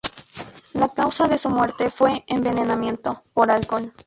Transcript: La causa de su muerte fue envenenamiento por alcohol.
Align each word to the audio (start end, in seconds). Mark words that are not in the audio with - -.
La 0.73 0.89
causa 0.89 1.27
de 1.27 1.37
su 1.37 1.51
muerte 1.51 1.91
fue 1.91 2.23
envenenamiento 2.25 3.21
por 3.35 3.51
alcohol. 3.51 3.93